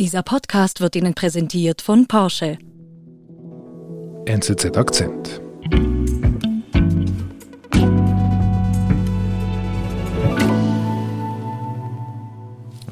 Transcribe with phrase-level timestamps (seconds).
[0.00, 2.58] Dieser Podcast wird Ihnen präsentiert von Porsche.
[4.26, 5.40] NZZ Akzent.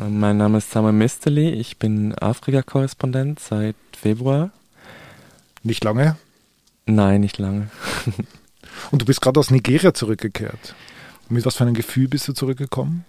[0.08, 4.52] Mein Name ist Samuel Misterli, ich bin Afrika-Korrespondent seit Februar.
[5.64, 6.16] Nicht lange?
[6.86, 7.68] Nein, nicht lange.
[8.92, 10.76] Und du bist gerade aus Nigeria zurückgekehrt.
[11.28, 13.04] Mit was für einem Gefühl bist du zurückgekommen?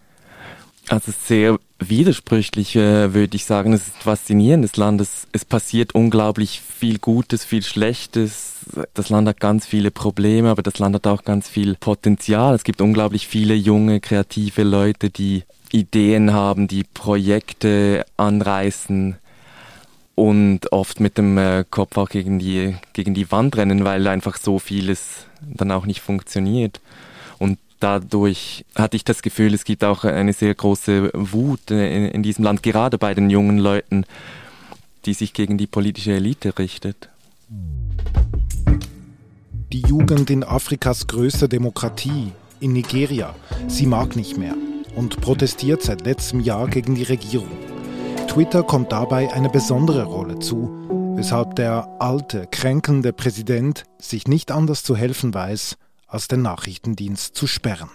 [0.89, 3.73] Also sehr widersprüchlich, würde ich sagen.
[3.73, 5.01] Es ist faszinierend, das Land.
[5.01, 8.65] Es, es passiert unglaublich viel Gutes, viel Schlechtes.
[8.93, 12.55] Das Land hat ganz viele Probleme, aber das Land hat auch ganz viel Potenzial.
[12.55, 19.17] Es gibt unglaublich viele junge, kreative Leute, die Ideen haben, die Projekte anreißen
[20.15, 24.37] und oft mit dem äh, Kopf auch gegen die, gegen die Wand rennen, weil einfach
[24.37, 26.79] so vieles dann auch nicht funktioniert.
[27.39, 32.23] Und dadurch hatte ich das Gefühl, es gibt auch eine sehr große Wut in, in
[32.23, 34.05] diesem Land, gerade bei den jungen Leuten,
[35.05, 37.09] die sich gegen die politische Elite richtet.
[39.73, 43.35] Die Jugend in Afrikas größter Demokratie, in Nigeria,
[43.67, 44.55] sie mag nicht mehr
[44.95, 47.51] und protestiert seit letztem Jahr gegen die Regierung.
[48.27, 50.69] Twitter kommt dabei eine besondere Rolle zu,
[51.17, 55.75] weshalb der alte, kränkelnde Präsident sich nicht anders zu helfen weiß,
[56.13, 57.89] als den Nachrichtendienst zu sperren.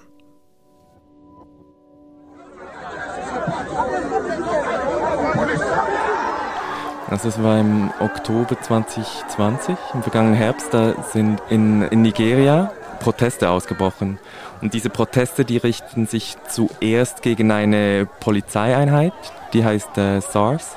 [7.09, 13.49] Also es war im Oktober 2020, im vergangenen Herbst, da sind in, in Nigeria Proteste
[13.49, 14.19] ausgebrochen.
[14.61, 19.15] Und diese Proteste, die richten sich zuerst gegen eine Polizeieinheit,
[19.53, 20.77] die heißt äh, SARS,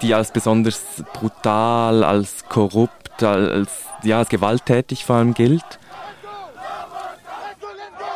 [0.00, 0.80] die als besonders
[1.12, 3.70] brutal, als korrupt, als,
[4.04, 5.80] ja, als gewalttätig vor allem gilt.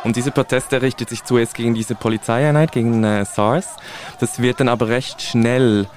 [0.03, 3.75] Und diese Proteste richtet sich zuerst gegen diese Polizeieinheit, gegen äh, SARS.
[4.19, 5.87] Das wird dann aber recht schnell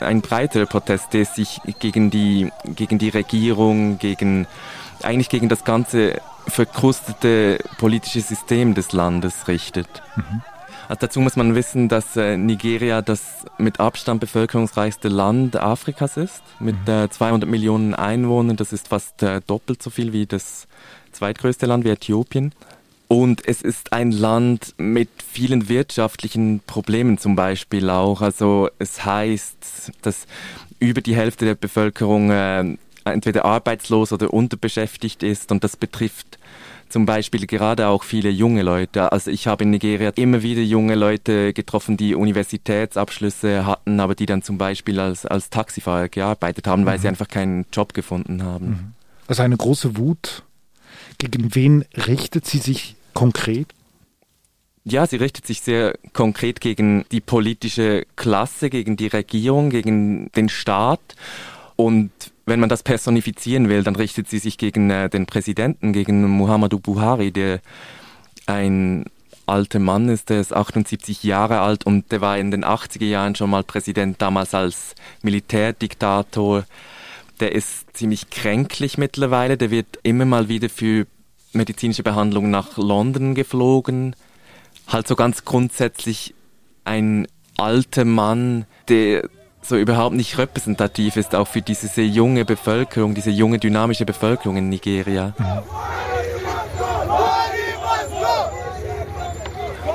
[0.00, 4.46] ein breiterer Protest, der sich gegen die, gegen die Regierung, gegen,
[5.02, 9.88] eigentlich gegen das ganze verkrustete politische System des Landes richtet.
[10.16, 10.42] Mhm.
[10.88, 16.42] Also dazu muss man wissen, dass äh, Nigeria das mit Abstand bevölkerungsreichste Land Afrikas ist,
[16.60, 16.92] mit mhm.
[16.92, 18.56] äh, 200 Millionen Einwohnern.
[18.56, 20.66] Das ist fast äh, doppelt so viel wie das
[21.12, 22.54] zweitgrößte Land, wie Äthiopien.
[23.08, 28.20] Und es ist ein Land mit vielen wirtschaftlichen Problemen zum Beispiel auch.
[28.20, 30.26] Also es heißt, dass
[30.78, 36.38] über die Hälfte der Bevölkerung äh, entweder arbeitslos oder unterbeschäftigt ist und das betrifft
[36.88, 39.12] zum Beispiel gerade auch viele junge Leute.
[39.12, 44.26] Also ich habe in Nigeria immer wieder junge Leute getroffen, die Universitätsabschlüsse hatten, aber die
[44.26, 47.02] dann zum Beispiel als, als Taxifahrer gearbeitet haben, weil mhm.
[47.02, 48.66] sie einfach keinen Job gefunden haben.
[48.66, 48.92] Mhm.
[49.26, 50.44] Also eine große Wut.
[51.18, 53.68] Gegen wen richtet sie sich konkret?
[54.84, 60.48] Ja, sie richtet sich sehr konkret gegen die politische Klasse, gegen die Regierung, gegen den
[60.48, 61.00] Staat.
[61.76, 62.10] Und
[62.46, 66.78] wenn man das personifizieren will, dann richtet sie sich gegen äh, den Präsidenten, gegen Muhammadu
[66.78, 67.60] Buhari, der
[68.46, 69.04] ein
[69.48, 73.34] alter Mann ist, der ist 78 Jahre alt und der war in den 80er Jahren
[73.34, 76.64] schon mal Präsident, damals als Militärdiktator.
[77.40, 81.06] Der ist ziemlich kränklich mittlerweile, der wird immer mal wieder für
[81.52, 84.14] medizinische Behandlung nach London geflogen.
[84.86, 86.34] Halt so ganz grundsätzlich
[86.84, 87.26] ein
[87.56, 89.28] alter Mann, der
[89.60, 94.56] so überhaupt nicht repräsentativ ist, auch für diese sehr junge Bevölkerung, diese junge dynamische Bevölkerung
[94.56, 95.34] in Nigeria.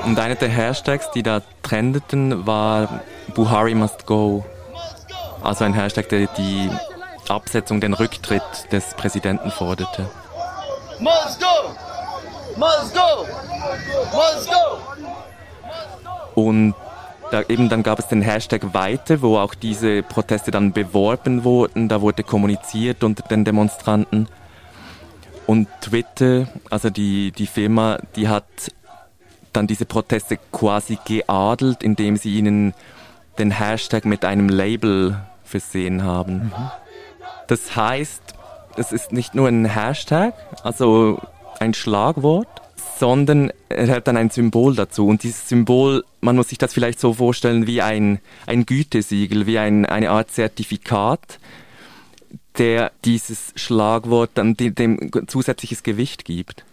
[0.06, 3.02] Und einer der Hashtags, die da trendeten, war
[3.34, 4.46] Buhari must go.
[5.42, 6.70] Also ein Hashtag, der die
[7.30, 10.10] Absetzung, den Rücktritt des Präsidenten forderte.
[11.04, 11.76] Must go!
[12.56, 13.28] Must go!
[14.14, 14.80] Must go!
[16.34, 16.74] Und
[17.30, 21.90] da eben dann gab es den Hashtag Weite, wo auch diese Proteste dann beworben wurden.
[21.90, 24.30] Da wurde kommuniziert unter den Demonstranten.
[25.46, 28.46] Und Twitter, also die, die Firma, die hat
[29.52, 32.74] dann diese Proteste quasi geadelt, indem sie ihnen
[33.38, 36.46] den Hashtag mit einem Label versehen haben.
[36.46, 36.72] Mhm.
[37.48, 38.36] Das heißt,
[38.76, 40.34] es ist nicht nur ein Hashtag,
[40.64, 41.22] also
[41.60, 42.48] ein Schlagwort,
[43.00, 45.08] sondern er hat dann ein Symbol dazu.
[45.08, 49.60] Und dieses Symbol, man muss sich das vielleicht so vorstellen wie ein, ein Gütesiegel, wie
[49.60, 51.40] ein, eine Art Zertifikat,
[52.58, 56.64] der dieses Schlagwort dann dem zusätzliches Gewicht gibt.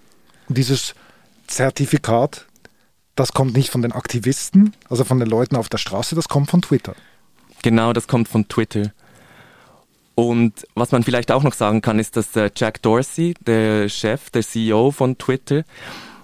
[0.49, 0.95] Dieses
[1.47, 2.47] Zertifikat,
[3.17, 6.51] das kommt nicht von den Aktivisten, also von den Leuten auf der Straße, das kommt
[6.51, 6.95] von Twitter.
[7.63, 8.93] Genau, das kommt von Twitter.
[10.29, 14.29] Und was man vielleicht auch noch sagen kann, ist, dass äh, Jack Dorsey, der Chef,
[14.31, 15.65] der CEO von Twitter,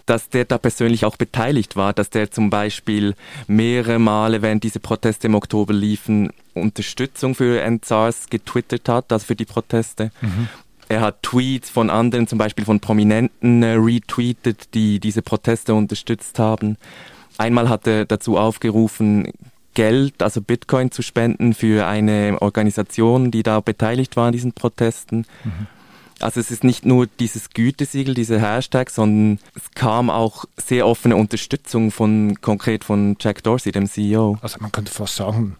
[0.04, 3.14] dass der da persönlich auch beteiligt war, dass der zum Beispiel
[3.46, 9.36] mehrere Male, während diese Proteste im Oktober liefen, Unterstützung für NSARS getwittert hat, also für
[9.36, 10.10] die Proteste.
[10.20, 10.48] Mhm.
[10.88, 16.38] Er hat Tweets von anderen, zum Beispiel von Prominenten, äh, retweetet, die diese Proteste unterstützt
[16.38, 16.76] haben.
[17.38, 19.32] Einmal hat er dazu aufgerufen,
[19.76, 25.26] Geld, also Bitcoin zu spenden für eine Organisation, die da beteiligt war an diesen Protesten.
[25.44, 25.66] Mhm.
[26.18, 31.14] Also es ist nicht nur dieses Gütesiegel, diese Hashtag, sondern es kam auch sehr offene
[31.14, 34.38] Unterstützung von konkret von Jack Dorsey, dem CEO.
[34.40, 35.56] Also man könnte fast sagen,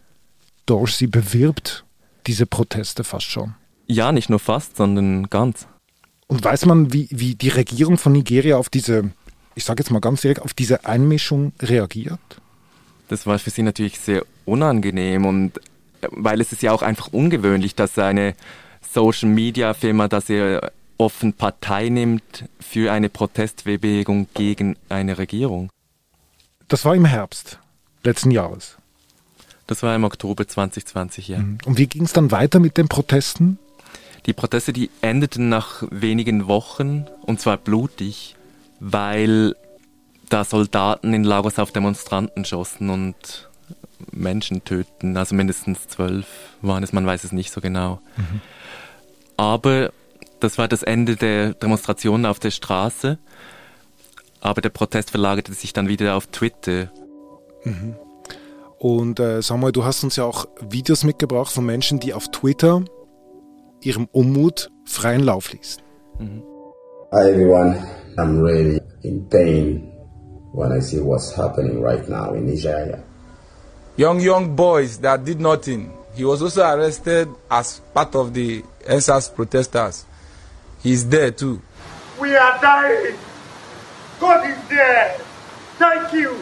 [0.65, 1.85] Dorsey bewirbt
[2.27, 3.55] diese Proteste fast schon.
[3.87, 5.69] Ja, nicht nur fast, sondern ganz.
[6.27, 9.11] Und weiß man, wie, wie die Regierung von Nigeria auf diese,
[9.55, 12.41] ich sage jetzt mal ganz direkt, auf diese Einmischung reagiert?
[13.09, 15.59] Das war für sie natürlich sehr unangenehm und
[16.01, 18.35] äh, weil es ist ja auch einfach ungewöhnlich, dass eine
[18.93, 25.71] Social Media Firma, dass er offen Partei nimmt für eine Protestbewegung gegen eine Regierung.
[26.69, 27.59] Das war im Herbst
[28.03, 28.77] letzten Jahres.
[29.67, 31.39] Das war im Oktober 2020, ja.
[31.39, 31.59] Mhm.
[31.67, 33.59] Und wie ging es dann weiter mit den Protesten?
[34.27, 38.37] Die Proteste, die endeten nach wenigen Wochen und zwar blutig,
[38.81, 39.55] weil
[40.29, 43.49] da Soldaten in Lagos auf Demonstranten schossen und
[44.13, 45.17] Menschen töten.
[45.17, 46.27] Also mindestens zwölf
[46.63, 48.01] waren es, man weiß es nicht so genau.
[48.17, 48.41] Mhm.
[49.37, 49.93] Aber
[50.41, 53.19] das war das Ende der Demonstrationen auf der Straße.
[54.41, 56.91] Aber der Protest verlagerte sich dann wieder auf Twitter.
[57.65, 57.97] Mhm.
[58.79, 62.85] Und äh, Samuel, du hast uns ja auch Videos mitgebracht von Menschen, die auf Twitter
[63.83, 65.83] ihrem Unmut freien Lauf ließen.
[66.19, 66.43] Mhm.
[67.13, 67.87] Hi everyone,
[68.17, 69.96] I'm really in pain
[70.57, 73.03] when I see what's happening right now in Nigeria.
[73.97, 75.93] Young, young boys that did nothing.
[76.15, 80.07] He was also arrested as part of the NSAS protesters.
[80.83, 81.61] He's there too.
[82.19, 83.17] We are dying.
[84.19, 85.19] God is there.
[85.79, 86.35] Thank you.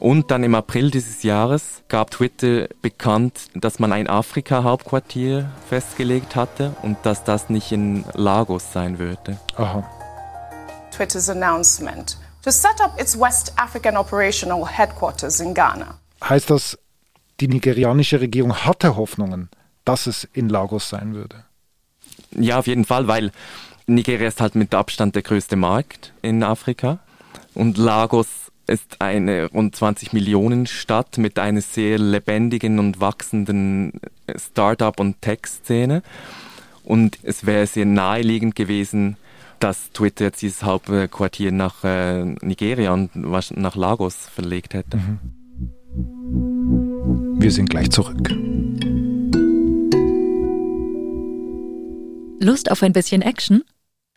[0.00, 6.74] Und dann im April dieses Jahres gab Twitter bekannt, dass man ein Afrika-Hauptquartier festgelegt hatte
[6.82, 9.38] und dass das nicht in Lagos sein würde.
[9.56, 9.88] Aha.
[10.94, 15.98] Twitter's announcement to set up its West African operational headquarters in Ghana.
[16.22, 16.78] Heißt das,
[17.40, 19.48] die nigerianische Regierung hatte Hoffnungen,
[19.84, 21.44] dass es in Lagos sein würde.
[22.30, 23.32] Ja, auf jeden Fall, weil
[23.86, 27.00] Nigeria ist halt mit Abstand der größte Markt in Afrika
[27.54, 28.28] und Lagos
[28.66, 34.00] ist eine rund 20 Millionen Stadt mit einer sehr lebendigen und wachsenden
[34.36, 36.02] Start-up- und Tech-Szene.
[36.82, 39.16] Und es wäre sehr naheliegend gewesen,
[39.64, 44.98] dass Twitter jetzt dieses Hauptquartier nach äh, Nigeria und nach Lagos verlegt hätte.
[44.98, 45.20] Mhm.
[47.40, 48.28] Wir sind gleich zurück.
[52.40, 53.64] Lust auf ein bisschen Action?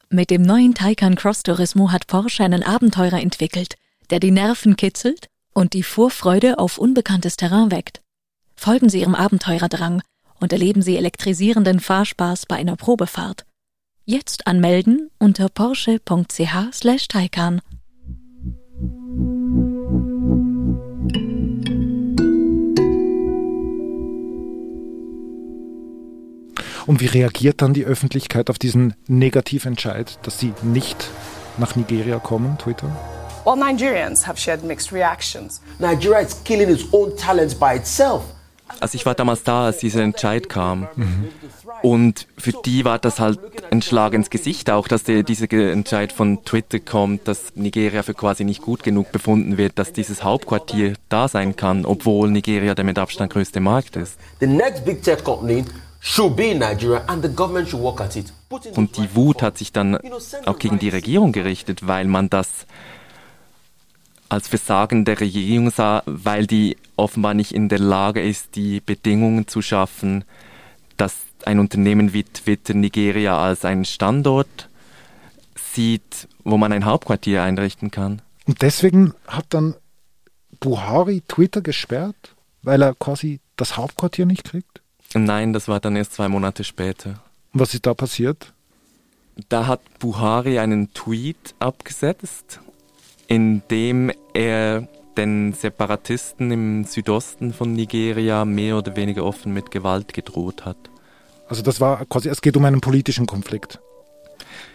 [0.09, 3.75] Mit dem neuen Taycan Cross Turismo hat Porsche einen Abenteurer entwickelt,
[4.09, 8.01] der die Nerven kitzelt und die Vorfreude auf unbekanntes Terrain weckt.
[8.57, 10.01] Folgen Sie Ihrem Abenteurerdrang
[10.41, 13.46] und erleben Sie elektrisierenden Fahrspaß bei einer Probefahrt.
[14.09, 17.59] Jetzt anmelden unter porsche.ch/taycan.
[26.85, 31.09] Und wie reagiert dann die Öffentlichkeit auf diesen Negativentscheid, dass sie nicht
[31.57, 32.87] nach Nigeria kommen, Twitter?
[33.43, 35.61] Well, Nigerians have shared mixed reactions.
[35.79, 38.23] Nigeria is killing its own talents by itself.
[38.79, 40.87] Also ich war damals da, als dieser Entscheid kam.
[40.95, 41.29] Mhm.
[41.81, 43.39] Und für die war das halt
[43.71, 48.13] ein Schlag ins Gesicht auch, dass der, dieser Entscheid von Twitter kommt, dass Nigeria für
[48.13, 52.85] quasi nicht gut genug befunden wird, dass dieses Hauptquartier da sein kann, obwohl Nigeria der
[52.85, 54.17] mit Abstand größte Markt ist.
[58.75, 59.97] Und die Wut hat sich dann
[60.45, 62.47] auch gegen die Regierung gerichtet, weil man das
[64.29, 69.47] als Versagen der Regierung sah, weil die offenbar nicht in der Lage ist, die Bedingungen
[69.47, 70.25] zu schaffen,
[70.97, 71.15] dass
[71.45, 74.69] ein Unternehmen wie Twitter Nigeria als einen Standort
[75.55, 78.21] sieht, wo man ein Hauptquartier einrichten kann.
[78.45, 79.75] Und deswegen hat dann
[80.59, 84.81] Buhari Twitter gesperrt, weil er quasi das Hauptquartier nicht kriegt?
[85.13, 87.21] Nein, das war dann erst zwei Monate später.
[87.53, 88.53] Was ist da passiert?
[89.49, 92.59] Da hat Buhari einen Tweet abgesetzt,
[93.27, 100.13] in dem er den Separatisten im Südosten von Nigeria mehr oder weniger offen mit Gewalt
[100.13, 100.77] gedroht hat.
[101.49, 103.79] Also das war quasi, es geht um einen politischen Konflikt.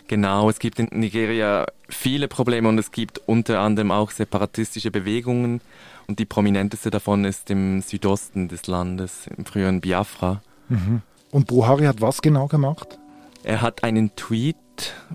[0.08, 5.60] Genau, es gibt in Nigeria viele Probleme und es gibt unter anderem auch separatistische Bewegungen
[6.06, 10.42] und die prominenteste davon ist im Südosten des Landes, im früheren Biafra.
[10.68, 11.02] Mhm.
[11.30, 12.98] Und Buhari hat was genau gemacht?
[13.44, 14.56] Er hat einen Tweet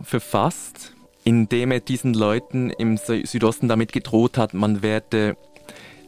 [0.01, 0.93] verfasst,
[1.27, 5.35] indem er diesen Leuten im Südosten damit gedroht hat, man werde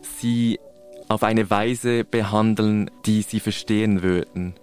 [0.02, 0.62] sie
[1.10, 4.54] auf eine Weise behandeln, die sie verstehen würden.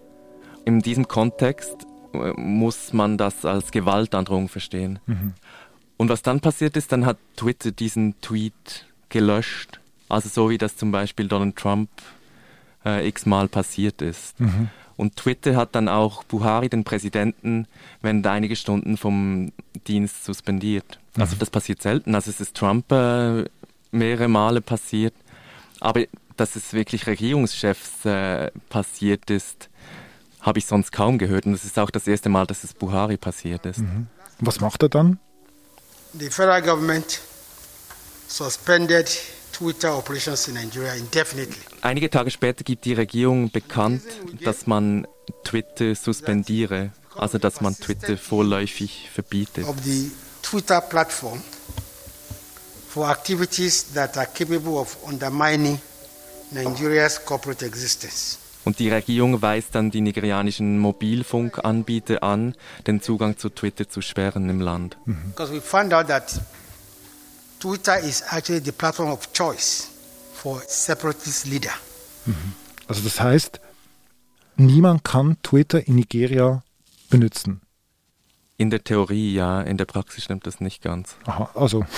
[0.64, 4.98] In diesem Kontext äh, muss man das als Gewaltandrohung verstehen.
[5.04, 5.34] Mhm.
[5.98, 9.78] Und was dann passiert ist, dann hat Twitter diesen Tweet gelöscht.
[10.08, 11.90] Also so wie das zum Beispiel Donald Trump
[12.86, 14.40] äh, x-mal passiert ist.
[14.40, 14.70] Mhm.
[14.96, 17.66] Und Twitter hat dann auch Buhari, den Präsidenten,
[18.00, 19.52] während einige Stunden vom
[19.86, 20.98] Dienst suspendiert.
[21.14, 21.22] Mhm.
[21.22, 22.14] Also das passiert selten.
[22.14, 23.44] Also es ist Trump äh,
[23.90, 25.14] mehrere Male passiert.
[25.80, 26.04] Aber
[26.36, 29.68] dass es wirklich Regierungschefs äh, passiert ist,
[30.40, 31.46] habe ich sonst kaum gehört.
[31.46, 33.78] Und es ist auch das erste Mal, dass es Buhari passiert ist.
[33.78, 34.06] Mhm.
[34.38, 35.18] Was macht er dann?
[36.18, 37.20] The federal government
[38.28, 39.08] suspended
[41.80, 44.02] Einige Tage später gibt die Regierung bekannt,
[44.42, 45.06] dass man
[45.44, 49.66] Twitter suspendiere, also dass man Twitter vorläufig verbietet.
[49.66, 50.10] Of the
[50.42, 51.42] Twitter platform
[52.88, 55.78] for activities that are capable of undermining
[56.50, 58.38] Nigeria's corporate existence.
[58.64, 64.48] Und die Regierung weist dann die nigerianischen Mobilfunkanbieter an, den Zugang zu Twitter zu sperren
[64.48, 64.96] im Land.
[65.04, 66.40] Because we found out that
[67.66, 69.90] Twitter is actually the platform of choice
[70.34, 71.72] for separatist leader.
[72.24, 72.52] Mhm.
[72.86, 73.60] Also das heißt,
[74.54, 76.62] niemand kann Twitter in Nigeria
[77.10, 77.62] benutzen.
[78.56, 81.16] In der Theorie ja, in der Praxis stimmt das nicht ganz.
[81.24, 81.84] Aha, also.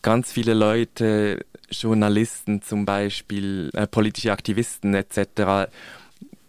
[0.00, 5.70] Ganz viele Leute, Journalisten zum Beispiel, äh, politische Aktivisten etc.,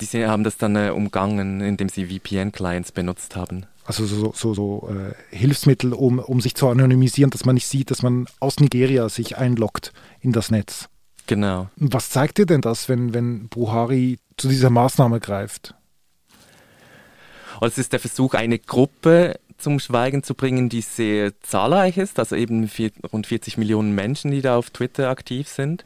[0.01, 3.67] die haben das dann äh, umgangen, indem sie VPN-Clients benutzt haben.
[3.85, 7.91] Also so, so, so äh, Hilfsmittel, um, um sich zu anonymisieren, dass man nicht sieht,
[7.91, 10.87] dass man aus Nigeria sich einloggt in das Netz.
[11.27, 11.69] Genau.
[11.75, 15.75] Was zeigt dir denn das, wenn, wenn Buhari zu dieser Maßnahme greift?
[17.55, 22.19] Also es ist der Versuch, eine Gruppe zum Schweigen zu bringen, die sehr zahlreich ist,
[22.19, 25.85] also eben vier, rund 40 Millionen Menschen, die da auf Twitter aktiv sind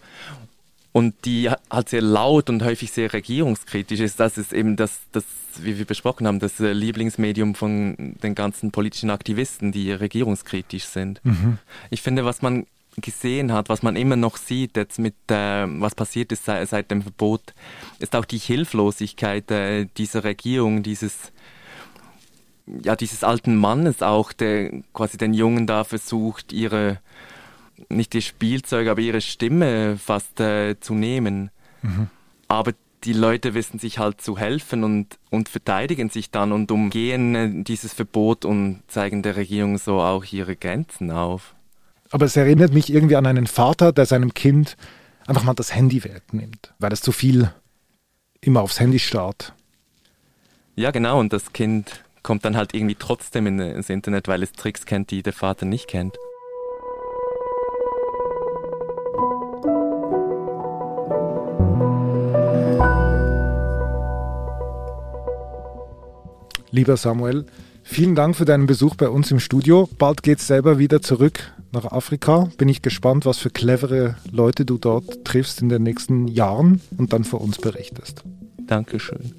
[0.97, 4.19] und die halt sehr laut und häufig sehr regierungskritisch ist.
[4.19, 5.25] Das ist eben das, das
[5.59, 11.23] wie wir besprochen haben, das äh, Lieblingsmedium von den ganzen politischen Aktivisten, die regierungskritisch sind.
[11.23, 11.59] Mhm.
[11.91, 15.93] Ich finde, was man gesehen hat, was man immer noch sieht, jetzt mit äh, was
[15.93, 17.53] passiert ist seit, seit, dem Verbot,
[17.99, 21.31] ist auch die Hilflosigkeit äh, dieser Regierung, dieses
[22.83, 26.97] ja dieses alten Mannes auch, der quasi den Jungen da versucht, ihre
[27.89, 31.51] nicht ihr Spielzeug, aber ihre Stimme fast äh, zu nehmen.
[31.81, 32.07] Mhm.
[32.47, 37.35] Aber die Leute wissen sich halt zu helfen und, und verteidigen sich dann und umgehen
[37.35, 41.55] äh, dieses Verbot und zeigen der Regierung so auch ihre Grenzen auf.
[42.09, 44.77] Aber es erinnert mich irgendwie an einen Vater, der seinem Kind
[45.27, 47.51] einfach mal das Handy wegnimmt, weil es zu viel
[48.41, 49.53] immer aufs Handy starrt.
[50.75, 54.85] Ja, genau, und das Kind kommt dann halt irgendwie trotzdem ins Internet, weil es Tricks
[54.85, 56.17] kennt, die der Vater nicht kennt.
[66.77, 67.47] Lieber Samuel,
[67.81, 69.89] vielen Dank für deinen Besuch bei uns im Studio.
[69.97, 71.39] Bald geht es selber wieder zurück
[71.71, 72.51] nach Afrika.
[72.59, 77.13] Bin ich gespannt, was für clevere Leute du dort triffst in den nächsten Jahren und
[77.13, 78.23] dann für uns berichtest.
[78.67, 79.33] Dankeschön.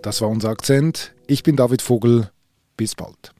[0.00, 1.12] Das war unser Akzent.
[1.26, 2.30] Ich bin David Vogel.
[2.78, 3.35] Bis bald.